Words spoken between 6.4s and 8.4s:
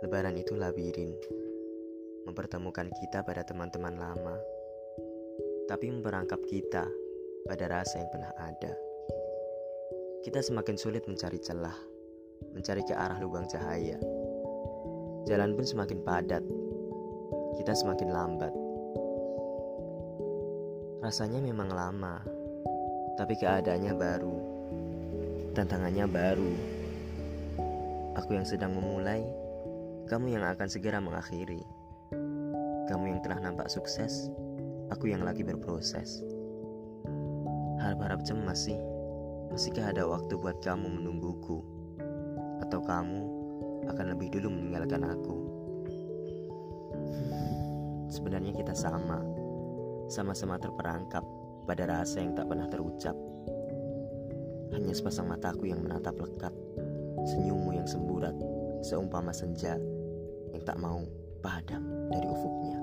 kita pada rasa yang pernah